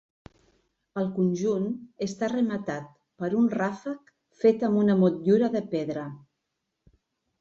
El 1.01 1.09
conjunt 1.17 1.67
està 2.07 2.29
rematat 2.33 2.89
per 3.23 3.31
un 3.43 3.51
ràfec 3.59 4.11
fet 4.45 4.67
amb 4.69 4.83
una 4.85 4.97
motllura 5.03 5.51
de 5.59 5.63
pedra. 5.75 6.07